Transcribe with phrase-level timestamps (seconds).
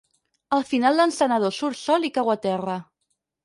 [0.57, 2.83] Al final l'encenedor surt sol i cau a terra.